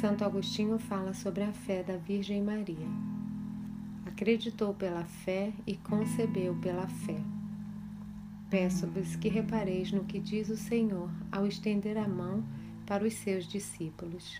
[0.00, 2.86] Santo Agostinho fala sobre a fé da Virgem Maria.
[4.04, 7.16] Acreditou pela fé e concebeu pela fé.
[8.50, 12.44] Peço-vos que repareis no que diz o Senhor ao estender a mão
[12.84, 14.38] para os seus discípulos.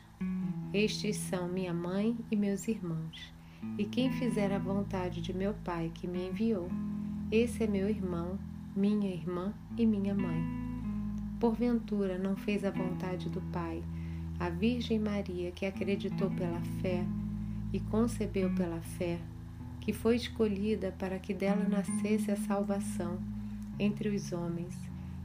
[0.75, 3.33] Estes são minha mãe e meus irmãos,
[3.79, 6.69] e quem fizer a vontade de meu Pai que me enviou,
[7.33, 8.39] esse é meu irmão,
[8.77, 10.45] minha irmã e minha mãe.
[11.41, 13.83] Porventura não fez a vontade do Pai
[14.39, 17.05] a Virgem Maria, que acreditou pela fé
[17.73, 19.19] e concebeu pela fé,
[19.81, 23.19] que foi escolhida para que dela nascesse a salvação
[23.79, 24.75] entre os homens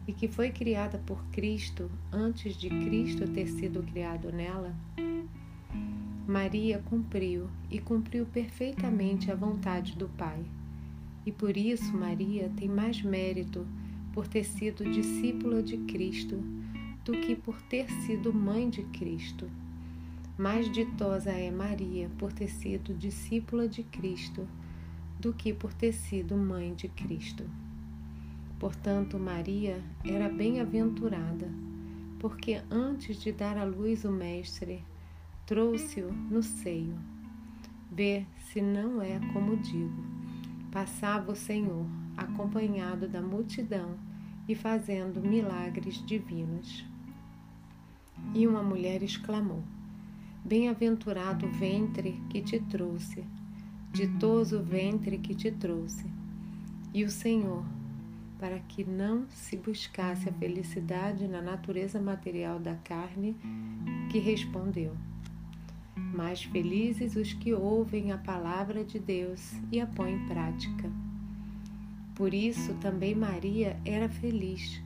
[0.07, 4.75] e que foi criada por Cristo antes de Cristo ter sido criado nela?
[6.27, 10.43] Maria cumpriu e cumpriu perfeitamente a vontade do Pai.
[11.25, 13.67] E por isso Maria tem mais mérito
[14.13, 16.41] por ter sido discípula de Cristo
[17.03, 19.49] do que por ter sido mãe de Cristo.
[20.37, 24.47] Mais ditosa é Maria por ter sido discípula de Cristo
[25.19, 27.43] do que por ter sido mãe de Cristo.
[28.59, 31.49] Portanto, Maria era bem-aventurada,
[32.19, 34.83] porque antes de dar à luz o Mestre,
[35.45, 36.97] trouxe-o no seio.
[37.91, 40.03] Vê se não é como digo.
[40.71, 43.97] Passava o Senhor, acompanhado da multidão
[44.47, 46.85] e fazendo milagres divinos.
[48.33, 49.63] E uma mulher exclamou:
[50.43, 53.23] Bem-aventurado o ventre que te trouxe,
[53.91, 56.05] ditoso o ventre que te trouxe.
[56.93, 57.63] E o Senhor,
[58.39, 63.35] para que não se buscasse a felicidade na natureza material da carne,
[64.09, 64.95] que respondeu:
[65.95, 70.91] Mais felizes os que ouvem a palavra de Deus e a põem em prática.
[72.15, 74.81] Por isso também Maria era feliz,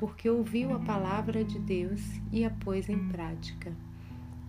[0.00, 2.00] porque ouviu a palavra de Deus
[2.32, 3.70] e a pôs em prática.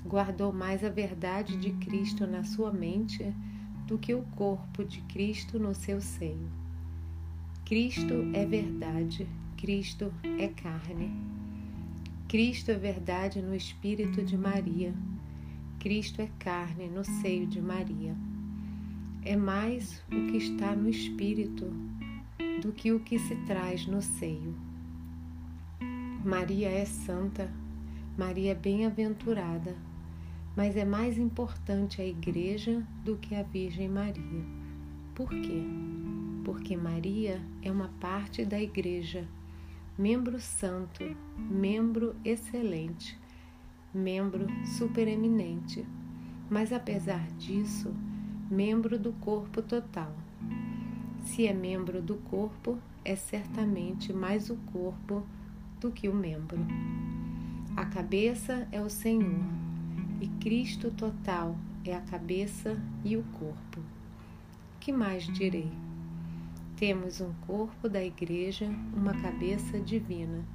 [0.05, 3.35] Guardou mais a verdade de Cristo na sua mente
[3.85, 6.49] do que o corpo de Cristo no seu seio.
[7.65, 11.11] Cristo é verdade, Cristo é carne.
[12.29, 14.93] Cristo é verdade no espírito de Maria.
[15.79, 18.15] Cristo é carne no seio de Maria.
[19.25, 21.65] É mais o que está no espírito
[22.61, 24.70] do que o que se traz no seio.
[26.23, 27.51] Maria é santa,
[28.17, 29.75] Maria é bem-aventurada,
[30.55, 34.43] mas é mais importante a Igreja do que a Virgem Maria.
[35.15, 35.63] Por quê?
[36.43, 39.27] porque Maria é uma parte da Igreja,
[39.97, 41.03] membro santo,
[41.37, 43.17] membro excelente,
[43.93, 45.85] membro supereminente,
[46.49, 47.93] mas apesar disso,
[48.49, 50.13] membro do corpo total.
[51.23, 55.23] Se é membro do corpo, é certamente mais o corpo
[55.81, 56.59] do que o membro.
[57.75, 59.43] A cabeça é o Senhor,
[60.21, 63.81] e Cristo total é a cabeça e o corpo.
[64.79, 65.71] Que mais direi?
[66.77, 70.45] Temos um corpo da Igreja, uma cabeça divina.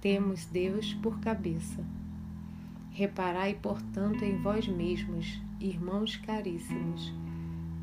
[0.00, 1.82] Temos Deus por cabeça.
[2.90, 7.12] Reparai, portanto, em vós mesmos, irmãos caríssimos.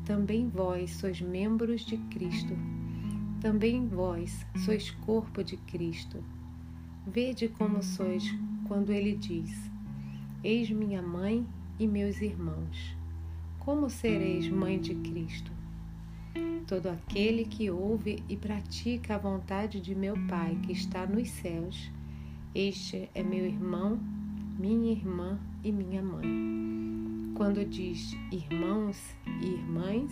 [0.04, 2.56] Também vós sois membros de Cristo.
[3.40, 6.22] Também vós sois corpo de Cristo.
[7.06, 8.34] Vede como sois
[8.66, 9.70] quando ele diz:
[10.42, 11.46] Eis minha mãe
[11.78, 12.96] e meus irmãos.
[13.60, 15.52] Como sereis mãe de Cristo?
[16.66, 21.92] Todo aquele que ouve e pratica a vontade de meu Pai que está nos céus,
[22.52, 24.00] este é meu irmão,
[24.58, 26.26] minha irmã e minha mãe.
[27.36, 28.98] Quando diz irmãos
[29.40, 30.10] e irmãs,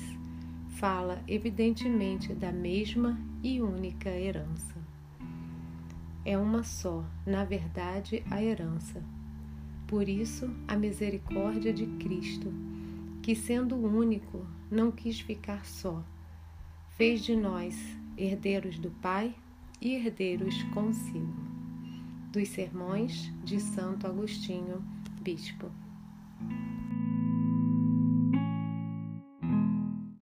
[0.77, 4.74] fala evidentemente da mesma e única herança.
[6.25, 9.03] É uma só, na verdade, a herança.
[9.87, 12.53] Por isso, a misericórdia de Cristo,
[13.23, 16.03] que sendo único, não quis ficar só
[16.97, 17.77] fez de nós
[18.17, 19.35] herdeiros do Pai
[19.81, 21.35] e herdeiros consigo.
[22.31, 24.83] Dos Sermões de Santo Agostinho,
[25.21, 25.71] Bispo.